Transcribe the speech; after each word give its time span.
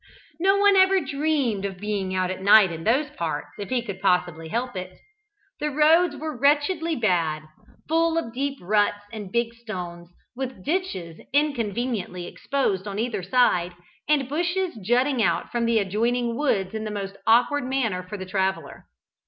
No 0.39 0.57
one 0.57 0.75
ever 0.75 0.99
dreamed 0.99 1.63
of 1.63 1.77
being 1.77 2.15
out 2.15 2.31
at 2.31 2.41
night 2.41 2.71
in 2.71 2.85
those 2.85 3.11
parts 3.11 3.49
if 3.59 3.69
he 3.69 3.83
could 3.83 4.01
possibly 4.01 4.47
help 4.47 4.75
it. 4.75 4.97
The 5.59 5.69
roads 5.69 6.15
were 6.15 6.35
wretchedly 6.35 6.95
bad, 6.95 7.43
full 7.87 8.17
of 8.17 8.33
deep 8.33 8.57
ruts 8.59 9.03
and 9.13 9.31
big 9.31 9.53
stones, 9.53 10.09
with 10.35 10.65
ditches 10.65 11.19
inconveniently 11.33 12.25
exposed 12.25 12.87
on 12.87 12.97
either 12.97 13.21
side, 13.21 13.75
and 14.09 14.27
bushes 14.27 14.73
jutting 14.81 15.21
out 15.21 15.51
from 15.51 15.65
the 15.67 15.77
adjoining 15.77 16.35
woods 16.35 16.73
in 16.73 16.83
the 16.83 16.89
most 16.89 17.15
awkward 17.27 17.65
manner 17.65 18.01
for 18.01 18.17
the 18.17 18.25
traveller. 18.25 18.87